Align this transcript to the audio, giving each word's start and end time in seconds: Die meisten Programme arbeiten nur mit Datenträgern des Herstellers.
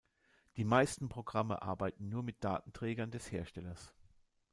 Die 0.55 0.63
meisten 0.63 1.09
Programme 1.09 1.61
arbeiten 1.61 2.09
nur 2.09 2.23
mit 2.23 2.43
Datenträgern 2.43 3.11
des 3.11 3.31
Herstellers. 3.31 3.93